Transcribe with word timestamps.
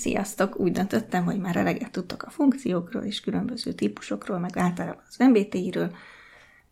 Sziasztok! 0.00 0.60
Úgy 0.60 0.72
döntöttem, 0.72 1.24
hogy 1.24 1.38
már 1.38 1.56
eleget 1.56 1.90
tudtok 1.90 2.22
a 2.22 2.30
funkciókról 2.30 3.02
és 3.02 3.20
különböző 3.20 3.72
típusokról, 3.72 4.38
meg 4.38 4.56
általában 4.56 5.02
az 5.08 5.16
MBTI-ről, 5.28 5.94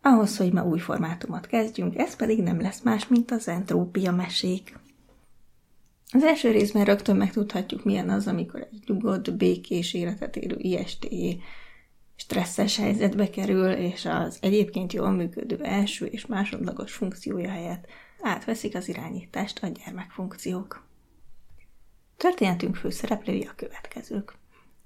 ahhoz, 0.01 0.37
hogy 0.37 0.53
ma 0.53 0.63
új 0.63 0.79
formátumot 0.79 1.47
kezdjünk, 1.47 1.97
ez 1.97 2.15
pedig 2.15 2.43
nem 2.43 2.61
lesz 2.61 2.81
más, 2.81 3.07
mint 3.07 3.31
az 3.31 3.47
entrópia 3.47 4.11
mesék. 4.11 4.77
Az 6.11 6.23
első 6.23 6.51
részben 6.51 6.85
rögtön 6.85 7.15
megtudhatjuk, 7.15 7.83
milyen 7.83 8.09
az, 8.09 8.27
amikor 8.27 8.67
egy 8.71 8.83
nyugodt, 8.85 9.37
békés 9.37 9.93
életet 9.93 10.35
élő 10.35 10.55
IST 10.57 11.07
stresszes 12.15 12.77
helyzetbe 12.77 13.29
kerül, 13.29 13.71
és 13.71 14.05
az 14.05 14.37
egyébként 14.41 14.93
jól 14.93 15.11
működő 15.11 15.63
első 15.63 16.05
és 16.05 16.25
másodlagos 16.25 16.93
funkciója 16.93 17.49
helyett 17.49 17.85
átveszik 18.21 18.75
az 18.75 18.87
irányítást 18.87 19.63
a 19.63 19.67
gyermekfunkciók. 19.67 20.88
Történetünk 22.19 22.75
főszereplői 22.75 23.43
a 23.43 23.55
következők. 23.55 24.37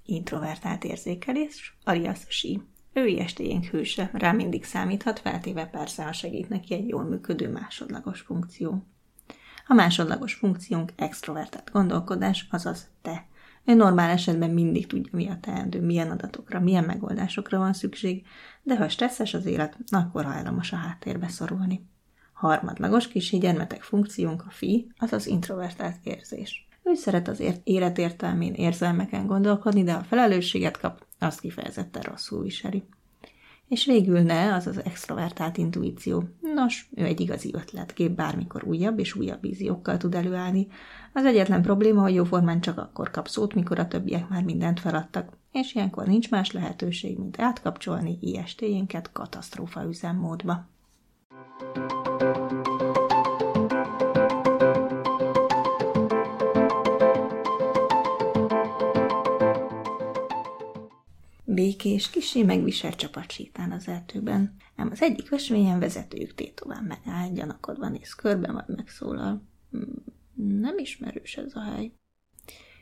Introvertált 0.04 0.84
érzékelés, 0.84 1.76
alias 1.84 2.18
sí. 2.28 2.62
Ő 2.92 3.06
ilyestéjénk 3.06 3.64
hőse, 3.64 4.10
rá 4.12 4.32
mindig 4.32 4.64
számíthat, 4.64 5.18
feltéve 5.18 5.66
persze, 5.66 6.04
ha 6.04 6.12
segít 6.12 6.48
neki 6.48 6.74
egy 6.74 6.88
jól 6.88 7.04
működő 7.04 7.50
másodlagos 7.50 8.20
funkció. 8.20 8.86
A 9.66 9.74
másodlagos 9.74 10.34
funkciónk 10.34 10.92
extrovertált 10.96 11.70
gondolkodás, 11.72 12.46
azaz 12.50 12.88
te. 13.02 13.26
Ő 13.64 13.74
normál 13.74 14.10
esetben 14.10 14.50
mindig 14.50 14.86
tudja, 14.86 15.10
mi 15.12 15.28
a 15.28 15.38
teendő, 15.40 15.80
milyen 15.80 16.10
adatokra, 16.10 16.60
milyen 16.60 16.84
megoldásokra 16.84 17.58
van 17.58 17.72
szükség, 17.72 18.26
de 18.62 18.76
ha 18.76 18.88
stresszes 18.88 19.34
az 19.34 19.46
élet, 19.46 19.76
akkor 19.90 20.24
hajlamos 20.24 20.72
a 20.72 20.76
háttérbe 20.76 21.28
szorulni. 21.28 21.88
Harmadlagos 22.32 23.08
kis 23.08 23.30
gyermetek 23.30 23.82
funkciónk 23.82 24.44
a 24.46 24.50
fi, 24.50 24.92
azaz 24.98 25.26
introvertált 25.26 25.96
érzés. 26.02 26.63
Ő 26.86 26.94
szeret 26.94 27.28
az 27.28 27.42
életértelmén, 27.64 28.52
érzelmeken 28.52 29.26
gondolkodni, 29.26 29.82
de 29.82 29.92
ha 29.92 30.02
felelősséget 30.02 30.78
kap, 30.78 31.06
azt 31.18 31.40
kifejezetten 31.40 32.02
rosszul 32.02 32.42
viseli. 32.42 32.84
És 33.68 33.86
végül 33.86 34.20
ne, 34.20 34.54
az 34.54 34.66
az 34.66 34.84
extrovertált 34.84 35.56
intuíció. 35.56 36.24
Nos, 36.54 36.88
ő 36.94 37.04
egy 37.04 37.20
igazi 37.20 37.50
ötletkép, 37.54 38.10
bármikor 38.10 38.64
újabb 38.64 38.98
és 38.98 39.14
újabb 39.14 39.40
víziókkal 39.40 39.96
tud 39.96 40.14
előállni. 40.14 40.66
Az 41.12 41.24
egyetlen 41.24 41.62
probléma, 41.62 42.02
hogy 42.02 42.14
jóformán 42.14 42.60
csak 42.60 42.78
akkor 42.78 43.10
kap 43.10 43.28
szót, 43.28 43.54
mikor 43.54 43.78
a 43.78 43.88
többiek 43.88 44.28
már 44.28 44.42
mindent 44.42 44.80
feladtak, 44.80 45.36
és 45.52 45.74
ilyenkor 45.74 46.06
nincs 46.06 46.30
más 46.30 46.52
lehetőség, 46.52 47.18
mint 47.18 47.40
átkapcsolni 47.40 48.18
IST-jénket 48.20 49.12
katasztrófa 49.12 49.84
üzemmódba. 49.84 50.66
Békés, 61.54 62.10
kisé 62.10 62.42
megviselt 62.42 62.96
csapat 62.96 63.30
sétál 63.30 63.72
az 63.72 63.88
erdőben. 63.88 64.56
Ám 64.76 64.88
az 64.90 65.02
egyik 65.02 65.30
ösvényen 65.30 65.78
vezetőjük 65.78 66.34
tétován 66.34 66.84
megáll, 66.84 67.32
gyanakodva 67.32 67.88
néz 67.88 68.14
körbe, 68.14 68.52
majd 68.52 68.76
megszólal. 68.76 69.42
Hmm, 69.70 70.04
nem 70.34 70.78
ismerős 70.78 71.36
ez 71.36 71.54
a 71.54 71.60
hely. 71.60 71.92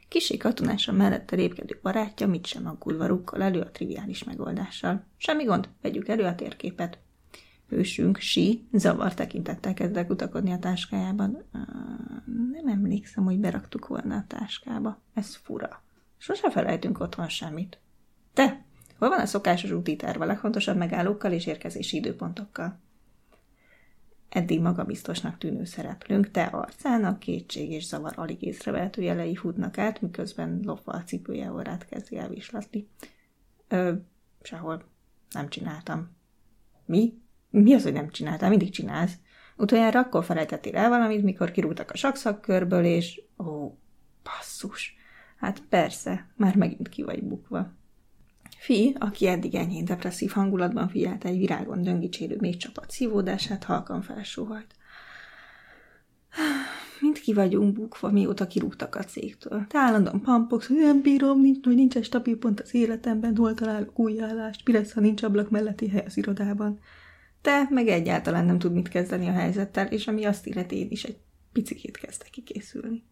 Kisé 0.08 0.36
katonása 0.36 0.92
mellette 0.92 1.36
lépkedő 1.36 1.78
barátja 1.82 2.26
mit 2.26 2.46
sem 2.46 2.66
aggulva 2.66 3.06
rúkkal 3.06 3.42
elő 3.42 3.60
a 3.60 3.70
triviális 3.70 4.24
megoldással. 4.24 5.04
Semmi 5.16 5.44
gond, 5.44 5.68
vegyük 5.82 6.08
elő 6.08 6.24
a 6.24 6.34
térképet. 6.34 6.98
Hősünk, 7.68 8.18
sí, 8.18 8.68
zavar 8.72 9.14
tekintettel 9.14 9.74
kezdek 9.74 10.10
utakodni 10.10 10.52
a 10.52 10.58
táskájában. 10.58 11.44
Nem 12.52 12.66
emlékszem, 12.66 13.24
hogy 13.24 13.38
beraktuk 13.38 13.86
volna 13.86 14.16
a 14.16 14.24
táskába. 14.26 15.02
Ez 15.14 15.34
fura. 15.34 15.82
Sose 16.18 16.50
felejtünk 16.50 17.00
otthon 17.00 17.28
semmit. 17.28 17.78
Te, 18.32 18.61
hol 19.02 19.10
van 19.10 19.20
a 19.20 19.26
szokásos 19.26 19.70
úti 19.70 19.96
terv 19.96 20.20
a 20.20 20.24
legfontosabb 20.24 20.76
megállókkal 20.76 21.32
és 21.32 21.46
érkezési 21.46 21.96
időpontokkal? 21.96 22.80
Eddig 24.28 24.60
magabiztosnak 24.60 25.38
tűnő 25.38 25.64
szereplőnk, 25.64 26.30
te 26.30 26.42
arcának 26.42 27.18
kétség 27.18 27.70
és 27.70 27.86
zavar 27.86 28.12
alig 28.16 28.42
észrevehető 28.42 29.02
jelei 29.02 29.36
futnak 29.36 29.78
át, 29.78 30.00
miközben 30.00 30.60
lopva 30.64 30.92
a 30.92 31.02
cipője 31.02 31.50
orrát 31.50 31.84
kezdi 31.84 32.16
elvislatni. 32.16 32.88
Ö, 33.68 33.92
sehol. 34.42 34.84
Nem 35.30 35.48
csináltam. 35.48 36.16
Mi? 36.86 37.20
Mi 37.50 37.74
az, 37.74 37.82
hogy 37.82 37.92
nem 37.92 38.10
csináltál? 38.10 38.48
Mindig 38.48 38.70
csinálsz. 38.70 39.18
Utoljára 39.56 40.00
akkor 40.00 40.24
felejtettél 40.24 40.76
el 40.76 40.88
valamit, 40.88 41.22
mikor 41.22 41.50
kirúgtak 41.50 41.90
a 41.90 41.96
sakszakkörből, 41.96 42.84
és... 42.84 43.22
Ó, 43.38 43.78
passzus. 44.22 44.96
Hát 45.36 45.62
persze, 45.68 46.30
már 46.36 46.56
megint 46.56 46.88
ki 46.88 47.02
vagy 47.02 47.22
bukva. 47.22 47.80
Fií, 48.62 48.94
aki 48.98 49.26
eddig 49.26 49.54
enyhén 49.54 49.84
depresszív 49.84 50.30
hangulatban 50.30 50.88
figyelte 50.88 51.28
egy 51.28 51.38
virágon 51.38 51.82
döngicsérő 51.82 52.36
még 52.40 52.56
csapat 52.56 52.90
szívódását, 52.90 53.64
halkan 53.64 54.02
felsóhajt. 54.02 54.74
Mind 57.00 57.20
ki 57.20 57.32
vagyunk 57.32 57.74
bukva, 57.74 58.10
mióta 58.10 58.46
kirúgtak 58.46 58.94
a 58.94 59.04
cégtől. 59.04 59.66
Te 59.68 59.78
állandóan 59.78 60.20
pampogsz, 60.20 60.66
hogy 60.66 60.76
nem 60.76 61.02
bírom, 61.02 61.40
nincs, 61.40 61.64
hogy 61.64 61.74
nincs 61.74 61.96
egy 61.96 62.04
stabil 62.04 62.38
pont 62.38 62.60
az 62.60 62.74
életemben, 62.74 63.36
hol 63.36 63.54
találok 63.54 63.98
új 63.98 64.22
állást, 64.22 64.66
mi 64.66 64.72
lesz, 64.72 64.92
ha 64.92 65.00
nincs 65.00 65.22
ablak 65.22 65.50
melletti 65.50 65.88
hely 65.88 66.04
az 66.06 66.16
irodában. 66.16 66.78
Te 67.40 67.66
meg 67.70 67.88
egyáltalán 67.88 68.44
nem 68.44 68.58
tud 68.58 68.72
mit 68.72 68.88
kezdeni 68.88 69.28
a 69.28 69.32
helyzettel, 69.32 69.86
és 69.86 70.06
ami 70.06 70.24
azt 70.24 70.46
illeti, 70.46 70.76
én 70.76 70.90
is 70.90 71.04
egy 71.04 71.16
picikét 71.52 71.96
kezdtek 71.96 72.30
kikészülni. 72.30 73.04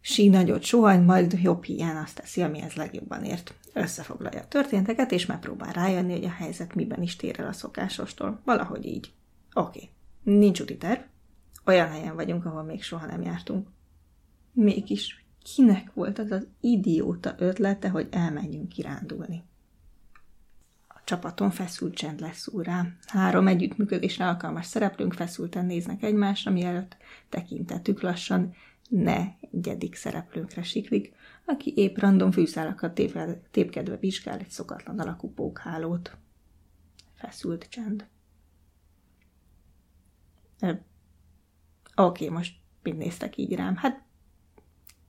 Sí 0.00 0.28
nagyot 0.28 0.62
sohany, 0.62 1.02
majd 1.02 1.38
jobb 1.42 1.64
hiány 1.64 1.96
azt 1.96 2.14
teszi, 2.14 2.42
amihez 2.42 2.74
legjobban 2.74 3.24
ért. 3.24 3.54
Összefoglalja 3.72 4.40
a 4.40 4.48
történteket, 4.48 5.12
és 5.12 5.26
megpróbál 5.26 5.72
rájönni, 5.72 6.12
hogy 6.12 6.24
a 6.24 6.30
helyzet 6.30 6.74
miben 6.74 7.02
is 7.02 7.16
tér 7.16 7.40
el 7.40 7.46
a 7.46 7.52
szokásostól. 7.52 8.40
Valahogy 8.44 8.86
így. 8.86 9.12
Oké. 9.54 9.78
Okay. 9.78 10.38
Nincs 10.38 10.60
úti 10.60 10.76
terv. 10.76 11.00
Olyan 11.64 11.88
helyen 11.88 12.14
vagyunk, 12.14 12.44
ahol 12.44 12.62
még 12.62 12.82
soha 12.82 13.06
nem 13.06 13.22
jártunk. 13.22 13.68
Mégis 14.52 15.24
kinek 15.54 15.92
volt 15.94 16.18
az 16.18 16.30
az 16.30 16.46
idióta 16.60 17.34
ötlete, 17.38 17.88
hogy 17.88 18.08
elmenjünk 18.10 18.68
kirándulni? 18.68 19.42
A 20.88 21.00
csapaton 21.04 21.50
feszült 21.50 21.94
csend 21.94 22.20
lesz 22.20 22.48
úrá. 22.48 22.86
Három 23.06 23.46
együttműködésre 23.46 24.26
alkalmas 24.26 24.66
szereplőnk 24.66 25.12
feszülten 25.12 25.66
néznek 25.66 26.02
egymásra, 26.02 26.50
mielőtt 26.50 26.96
tekintetük 27.28 28.00
lassan 28.00 28.54
ne 28.88 29.26
egyedik 29.40 29.94
szereplőnkre 29.94 30.62
siklik, 30.62 31.14
aki 31.44 31.72
épp 31.76 31.98
random 31.98 32.30
fűszálakat 32.30 33.00
tépkedve 33.50 33.96
vizsgál 33.96 34.38
egy 34.38 34.50
szokatlan 34.50 34.98
alakú 34.98 35.32
pókhálót. 35.32 36.16
Feszült 37.14 37.66
csend. 37.68 38.06
Oké, 40.60 40.80
okay, 41.94 42.28
most 42.28 42.56
mind 42.82 42.98
néztek 42.98 43.36
így 43.36 43.54
rám? 43.54 43.76
Hát 43.76 44.02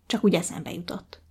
csak 0.05 0.23
úgy 0.23 0.33
eszembe 0.33 0.71
jutott. 0.73 1.21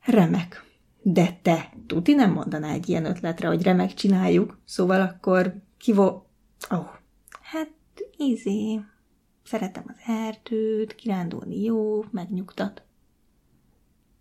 Remek. 0.00 0.64
De 1.02 1.38
te, 1.42 1.72
tuti 1.86 2.14
nem 2.14 2.32
mondaná 2.32 2.72
egy 2.72 2.88
ilyen 2.88 3.04
ötletre, 3.04 3.48
hogy 3.48 3.62
remek 3.62 3.94
csináljuk, 3.94 4.60
szóval 4.64 5.00
akkor 5.00 5.54
kivo... 5.78 6.06
Ó, 6.06 6.76
oh, 6.76 6.88
hát 7.40 7.70
izé, 8.16 8.80
Szeretem 9.46 9.84
az 9.86 9.96
erdőt, 10.06 10.94
kirándulni 10.94 11.62
jó, 11.62 12.04
megnyugtat. 12.10 12.82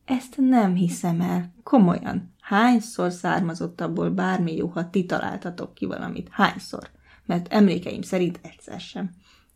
Ezt 0.05 0.37
nem 0.37 0.75
hiszem 0.75 1.21
el. 1.21 1.53
Komolyan. 1.63 2.33
Hányszor 2.41 3.11
származott 3.11 3.81
abból 3.81 4.09
bármi 4.09 4.55
jó, 4.55 4.67
ha 4.67 4.89
ti 4.89 5.05
találtatok 5.05 5.73
ki 5.73 5.85
valamit? 5.85 6.27
Hányszor? 6.31 6.89
Mert 7.25 7.53
emlékeim 7.53 8.01
szerint 8.01 8.39
egyszer 8.41 8.79
sem. 8.79 9.09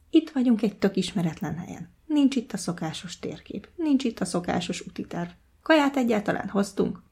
Itt 0.09 0.29
vagyunk 0.29 0.61
egy 0.61 0.77
tök 0.77 0.95
ismeretlen 0.95 1.57
helyen. 1.57 1.89
Nincs 2.05 2.35
itt 2.35 2.53
a 2.53 2.57
szokásos 2.57 3.19
térkép. 3.19 3.69
Nincs 3.75 4.03
itt 4.03 4.19
a 4.19 4.25
szokásos 4.25 4.81
útiterv. 4.87 5.29
Kaját 5.61 5.97
egyáltalán 5.97 6.49
hoztunk? 6.49 7.03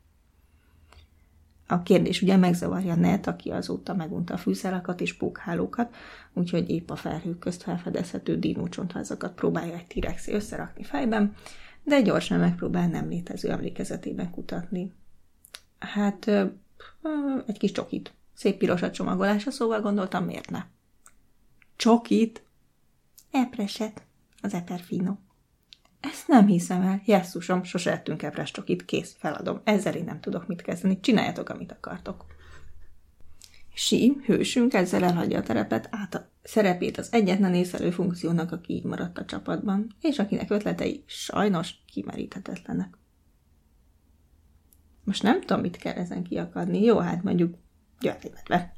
A 1.68 1.84
kérdés 1.84 2.22
ugye 2.22 2.38
megzavarja 2.38 2.96
Net, 2.96 3.28
aki 3.28 3.50
azóta 3.50 3.94
megunta 3.94 4.34
a 4.34 4.38
fűszálakat 4.38 5.02
és 5.02 5.14
pókhálókat, 5.14 5.96
úgyhogy 6.34 6.70
épp 6.70 6.90
a 6.90 6.96
felhők 6.96 7.40
közt 7.40 7.64
felfedezhető 7.64 8.40
dinócsontházakat 8.40 9.34
próbálja 9.34 9.74
egy 9.74 9.88
tirexi 9.88 10.32
összerakni 10.32 10.84
fejben, 10.84 11.36
de 11.84 12.02
gyorsan 12.02 12.40
megpróbál 12.40 12.88
nem 12.88 13.10
létező 13.10 13.50
emlékezetében 13.50 14.32
kutatni. 14.32 14.94
Hát, 15.80 16.28
egy 17.46 17.58
kis 17.58 17.72
csokit. 17.72 18.14
Szép 18.34 18.58
piros 18.58 18.82
a 18.82 18.92
csomagolása, 18.92 19.52
szóval 19.52 19.82
gondoltam, 19.82 20.26
miért 20.26 20.50
ne. 20.50 20.66
Csokit? 21.76 22.44
Epreset, 23.32 24.04
az 24.42 24.54
eperfino. 24.54 25.16
Ezt 26.00 26.28
nem 26.28 26.48
hiszem 26.48 26.82
el. 26.82 27.02
Jesszusom, 27.06 27.64
sose 27.64 27.92
ettünk 27.92 28.24
ebrestokit, 28.24 28.86
kész, 28.86 29.16
feladom. 29.20 29.62
Ezzel 29.64 29.96
én 29.96 30.04
nem 30.04 30.20
tudok 30.20 30.48
mit 30.48 30.62
kezdeni. 30.62 31.00
Csináljatok, 31.00 31.50
amit 31.50 31.72
akartok. 31.72 32.26
Sí, 33.74 34.18
hősünk 34.26 34.74
ezzel 34.74 35.04
elhagyja 35.04 35.38
a 35.38 35.44
terepet, 35.44 35.88
át 35.92 36.16
a 36.16 36.30
szerepét 36.44 36.98
az 36.98 37.14
egyetlen 37.14 37.54
észlelő 37.54 37.92
funkciónak, 37.92 38.52
aki 38.52 38.74
így 38.74 38.84
maradt 38.84 39.18
a 39.18 39.26
csapatban, 39.26 39.96
és 40.02 40.20
akinek 40.20 40.50
ötletei 40.50 41.04
sajnos 41.06 41.74
kimeríthetetlenek. 41.94 42.98
Most 45.04 45.24
nem 45.24 45.40
tudom, 45.40 45.62
mit 45.62 45.78
kell 45.78 45.94
ezen 45.94 46.24
kiakadni. 46.24 46.84
Jó, 46.84 46.98
hát 46.98 47.24
mondjuk 47.24 47.56
medve. 48.02 48.74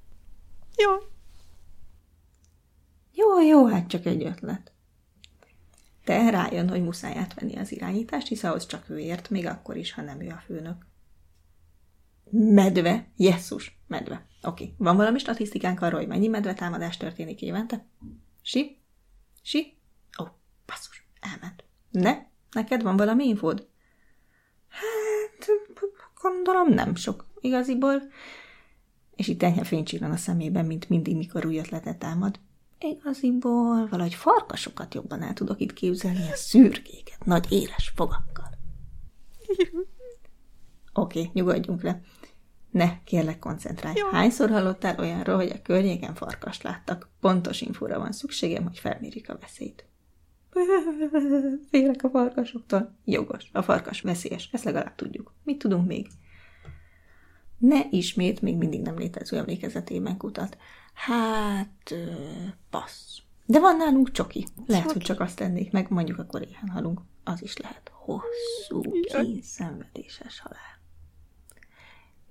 Jó. 0.78 0.92
Jó, 3.14 3.42
jó, 3.42 3.66
hát 3.66 3.88
csak 3.88 4.06
egy 4.06 4.24
ötlet. 4.24 4.72
Te 6.10 6.30
rájön, 6.30 6.70
hogy 6.70 6.84
muszáj 6.84 7.18
átvenni 7.18 7.58
az 7.58 7.72
irányítást, 7.72 8.28
hisz 8.28 8.44
ahhoz 8.44 8.66
csak 8.66 8.90
ő 8.90 9.00
ért, 9.00 9.30
még 9.30 9.46
akkor 9.46 9.78
is, 9.78 9.94
ha 9.94 10.02
nem 10.02 10.22
ő 10.22 10.30
a 10.30 10.42
főnök. 10.46 10.86
Medve. 12.32 13.12
Jesszus, 13.16 13.80
medve. 13.88 14.26
Oké. 14.42 14.64
Okay. 14.64 14.76
Van 14.78 14.96
valami 14.96 15.20
statisztikánk 15.20 15.82
arról, 15.82 16.00
hogy 16.00 16.08
mennyi 16.08 16.28
medve 16.28 16.54
támadás 16.54 16.98
történik 16.98 17.42
évente? 17.42 17.86
Si? 18.42 18.78
Si? 19.42 19.78
Ó, 20.22 20.24
oh, 20.24 20.30
basszus, 20.66 21.08
elment. 21.20 21.64
Ne? 21.92 22.18
Neked 22.52 22.82
van 22.82 22.98
valami 22.98 23.28
infód? 23.28 23.68
Hát, 24.68 25.48
gondolom 26.22 26.74
nem 26.74 26.96
sok. 26.96 27.26
Igaziból 27.40 28.02
és 29.16 29.28
itt 29.28 29.44
enyhe 29.44 29.64
fénycsillan 29.64 30.12
a 30.12 30.18
szemében, 30.18 30.66
mint 30.66 30.90
mindig, 30.90 31.16
mikor 31.16 31.46
új 31.46 31.58
ötletet 31.58 32.00
támad. 32.00 32.40
Igaziból 32.80 33.88
valahogy 33.88 34.14
farkasokat 34.14 34.94
jobban 34.94 35.22
el 35.22 35.34
tudok 35.34 35.60
itt 35.60 35.74
képzelni, 35.74 36.32
a 36.32 36.36
szürkéket, 36.36 37.26
nagy 37.26 37.52
éles 37.52 37.92
fogakkal. 37.96 38.50
Oké, 40.94 41.20
okay, 41.20 41.32
nyugodjunk 41.34 41.82
le. 41.82 42.02
Ne, 42.72 43.04
kérlek, 43.04 43.40
koncentrálj. 43.40 43.98
Jó. 43.98 44.08
Hányszor 44.10 44.50
hallottál 44.50 45.00
olyanról, 45.00 45.36
hogy 45.36 45.50
a 45.50 45.62
környéken 45.62 46.16
farkast 46.16 46.64
láttak? 46.64 47.10
Pontos 47.20 47.62
infóra 47.62 48.00
van 48.00 48.12
szükségem, 48.12 48.64
hogy 48.64 48.80
felmérik 48.80 49.30
a 49.30 49.38
veszélyt. 49.38 49.86
Félek 51.70 52.04
a 52.04 52.10
farkasoktól. 52.10 52.96
Jogos, 53.06 53.50
a 53.52 53.62
farkas 53.62 54.02
veszélyes, 54.02 54.50
ezt 54.52 54.64
legalább 54.64 54.96
tudjuk. 54.96 55.34
Mit 55.44 55.58
tudunk 55.58 55.88
még? 55.88 56.08
Ne 57.60 57.80
ismét 57.90 58.42
még 58.42 58.56
mindig 58.56 58.82
nem 58.82 58.98
létező 58.98 59.38
emlékezetében 59.38 60.18
kutat. 60.18 60.58
Hát, 60.94 61.96
passz. 62.70 63.18
De 63.46 63.60
van 63.60 63.78
nálunk 63.78 64.12
csoki. 64.12 64.46
Lehet, 64.66 64.84
csoki. 64.84 64.98
hogy 64.98 65.06
csak 65.06 65.20
azt 65.20 65.36
tennék 65.36 65.72
meg, 65.72 65.90
mondjuk 65.90 66.20
akkor 66.20 66.42
éhen 66.42 66.70
halunk. 66.70 67.02
Az 67.24 67.44
is 67.44 67.58
lehet. 67.58 67.92
Hosszú, 67.94 68.82
kínszenvedéses 69.02 70.40
halál. 70.40 70.80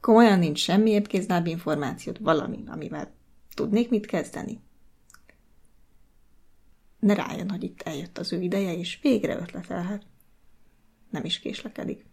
Komolyan 0.00 0.38
nincs 0.38 0.58
semmi 0.58 0.90
épkézláb 0.90 1.46
információt, 1.46 2.18
valami, 2.18 2.62
amivel 2.66 3.14
tudnék 3.54 3.90
mit 3.90 4.06
kezdeni. 4.06 4.60
Ne 6.98 7.14
rájön, 7.14 7.50
hogy 7.50 7.62
itt 7.62 7.82
eljött 7.82 8.18
az 8.18 8.32
ő 8.32 8.40
ideje, 8.40 8.76
és 8.76 8.98
végre 9.02 9.38
ötletelhet. 9.38 10.06
Nem 11.10 11.24
is 11.24 11.38
késlekedik. 11.38 12.06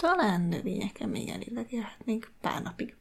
Talán 0.00 0.40
növényeken 0.40 1.08
még 1.08 1.28
elélegélhetnénk 1.28 2.32
pár 2.40 2.62
napig. 2.62 2.96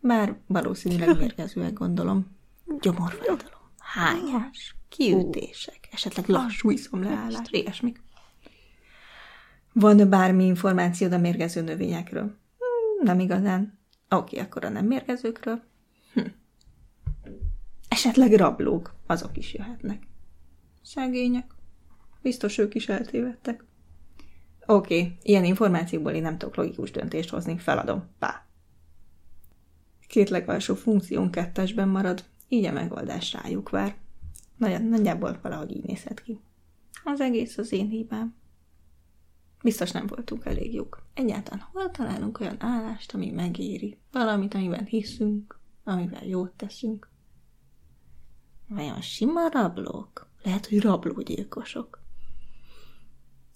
Bár 0.00 0.36
valószínűleg 0.46 1.18
mérgezőek 1.18 1.72
gondolom. 1.72 2.36
Gyomorfájdalom, 2.80 3.70
hányás, 3.78 4.76
kiütések, 4.88 5.88
esetleg 5.92 6.28
lassú 6.28 6.70
iszomleállás, 6.70 7.48
ilyesmik. 7.50 8.02
Van 9.72 10.08
bármi 10.08 10.44
információd 10.44 11.12
a 11.12 11.18
mérgező 11.18 11.60
növényekről? 11.60 12.22
Hmm, 12.22 13.04
nem 13.04 13.20
igazán. 13.20 13.78
Oké, 14.08 14.38
akkor 14.38 14.64
a 14.64 14.68
nem 14.68 14.86
mérgezőkről. 14.86 15.62
Hm. 16.12 16.20
Esetleg 17.88 18.32
rablók, 18.32 18.94
azok 19.06 19.36
is 19.36 19.54
jöhetnek. 19.54 20.02
Szegények. 20.82 21.54
Biztos 22.22 22.58
ők 22.58 22.74
is 22.74 22.88
eltévedtek. 22.88 23.64
Oké, 24.66 25.00
okay, 25.00 25.16
ilyen 25.22 25.44
információkból 25.44 26.12
én 26.12 26.22
nem 26.22 26.38
tudok 26.38 26.56
logikus 26.56 26.90
döntést 26.90 27.30
hozni, 27.30 27.58
feladom. 27.58 28.04
Pá. 28.18 28.46
Két 30.08 30.28
legalsó 30.28 30.74
funkción 30.74 31.30
kettesben 31.30 31.88
marad, 31.88 32.24
így 32.48 32.64
a 32.64 32.72
megoldás 32.72 33.32
rájuk 33.32 33.70
vár. 33.70 33.96
Nagy, 34.56 34.88
nagyjából 34.88 35.38
valahogy 35.42 35.70
így 35.70 35.84
nézhet 35.84 36.22
ki. 36.22 36.40
Az 37.04 37.20
egész 37.20 37.58
az 37.58 37.72
én 37.72 37.88
hibám. 37.88 38.34
Biztos 39.62 39.90
nem 39.90 40.06
voltunk 40.06 40.44
elég 40.44 40.74
jók. 40.74 41.02
Egyáltalán 41.14 41.66
hol 41.72 41.90
találunk 41.90 42.40
olyan 42.40 42.56
állást, 42.58 43.14
ami 43.14 43.30
megéri? 43.30 43.98
Valamit, 44.12 44.54
amiben 44.54 44.84
hiszünk, 44.84 45.58
amivel 45.84 46.26
jót 46.26 46.52
teszünk? 46.52 47.10
Vajon 48.68 49.00
sima 49.00 49.48
rablók? 49.48 50.28
Lehet, 50.42 50.66
hogy 50.66 50.80
rablógyilkosok. 50.80 52.03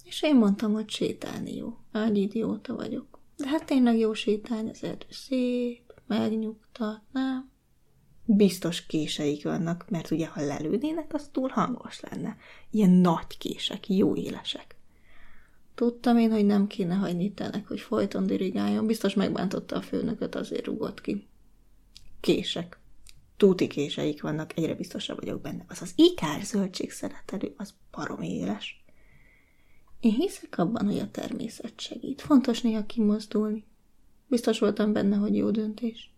És 0.09 0.23
én 0.23 0.37
mondtam, 0.37 0.73
hogy 0.73 0.91
sétálni 0.91 1.57
jó. 1.57 1.77
Ágy 1.93 2.19
idióta 2.19 2.75
vagyok. 2.75 3.21
De 3.37 3.49
hát 3.49 3.65
tényleg 3.67 3.99
jó 3.99 4.13
sétálni, 4.13 4.71
az 4.71 4.85
erdő 4.85 5.07
szép, 5.11 5.95
megnyugtat, 6.07 7.01
nem? 7.13 7.51
Biztos 8.25 8.87
késeik 8.87 9.45
vannak, 9.45 9.91
mert 9.91 10.11
ugye, 10.11 10.27
ha 10.27 10.45
lelőnének, 10.45 11.15
az 11.15 11.29
túl 11.33 11.49
hangos 11.49 12.01
lenne. 12.01 12.37
Ilyen 12.71 12.91
nagy 12.91 13.39
kések, 13.39 13.89
jó 13.89 14.15
élesek. 14.17 14.77
Tudtam 15.75 16.19
én, 16.19 16.31
hogy 16.31 16.47
nem 16.47 16.67
kéne 16.67 16.95
hagyni 16.95 17.33
tenek, 17.33 17.67
hogy 17.67 17.81
folyton 17.81 18.27
dirigáljon. 18.27 18.87
Biztos 18.87 19.15
megbántotta 19.15 19.77
a 19.77 19.83
főnököt, 19.83 20.35
azért 20.35 20.67
rugott 20.67 21.01
ki. 21.01 21.29
Kések. 22.21 22.81
Túti 23.37 23.67
késeik 23.67 24.23
vannak, 24.23 24.57
egyre 24.57 24.75
biztosabb 24.75 25.19
vagyok 25.19 25.41
benne. 25.41 25.65
Az 25.69 25.83
az 25.83 25.93
ikár 25.97 26.43
zöldség 26.43 26.91
szeretelő, 26.91 27.55
az 27.57 27.75
barom 27.91 28.21
éles. 28.21 28.87
Én 30.01 30.13
hiszek 30.13 30.59
abban, 30.59 30.87
hogy 30.87 30.99
a 30.99 31.11
természet 31.11 31.81
segít. 31.81 32.21
Fontos 32.21 32.61
néha 32.63 32.87
kimozdulni. 32.87 33.65
Biztos 34.27 34.59
voltam 34.59 34.93
benne, 34.93 35.17
hogy 35.17 35.37
jó 35.37 35.51
döntés. 35.51 36.13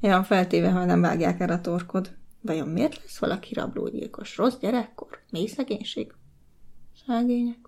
Ja, 0.00 0.22
feltéve, 0.22 0.70
ha 0.70 0.84
nem 0.84 1.00
vágják 1.00 1.40
el 1.40 1.50
a 1.50 1.60
torkod. 1.60 2.16
Vajon 2.40 2.68
miért 2.68 2.96
lesz 2.96 3.18
valaki 3.18 3.54
rablógyilkos? 3.54 4.36
Rossz 4.36 4.58
gyerekkor? 4.60 5.18
Mély 5.30 5.46
szegénység? 5.46 6.14
Szegények. 7.06 7.58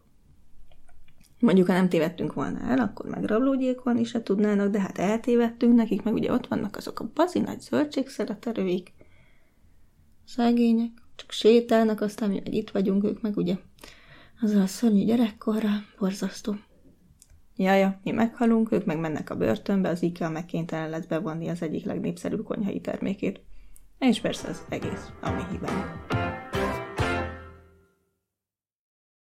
Mondjuk, 1.39 1.67
ha 1.67 1.73
nem 1.73 1.89
tévedtünk 1.89 2.33
volna 2.33 2.61
el, 2.61 2.79
akkor 2.79 3.07
meg 3.07 3.25
rablógyilkolni 3.25 4.05
se 4.05 4.23
tudnának, 4.23 4.71
de 4.71 4.81
hát 4.81 4.99
eltévedtünk 4.99 5.75
nekik, 5.75 6.03
meg 6.03 6.15
ugye 6.15 6.33
ott 6.33 6.47
vannak 6.47 6.77
azok 6.77 7.01
a 7.01 7.11
bazi 7.15 7.39
nagy 7.39 7.61
zöldségszeretelőik. 7.61 8.93
Szegények, 10.27 10.91
csak 11.15 11.31
sétálnak, 11.31 12.01
aztán 12.01 12.29
mi 12.29 12.41
meg 12.45 12.55
itt 12.55 12.71
vagyunk, 12.71 13.05
ők 13.05 13.21
meg 13.21 13.37
ugye 13.37 13.57
az 14.41 14.55
a 14.55 14.67
szörnyű 14.67 15.05
gyerekkorra, 15.05 15.71
borzasztó. 15.99 16.55
Jaja, 17.57 18.01
mi 18.03 18.11
meghalunk, 18.11 18.73
ők 18.73 18.85
meg 18.85 18.99
mennek 18.99 19.31
a 19.31 19.37
börtönbe, 19.37 19.89
az 19.89 20.03
IKEA 20.03 20.31
meg 20.31 20.45
kénytelen 20.45 20.91
lesz 20.91 21.07
bevonni 21.07 21.49
az 21.49 21.63
egyik 21.63 21.85
legnépszerűbb 21.85 22.45
konyhai 22.45 22.81
termékét. 22.81 23.41
És 23.99 24.21
persze 24.21 24.49
az 24.49 24.65
egész, 24.69 25.13
ami 25.21 25.43
hibám. 25.51 26.32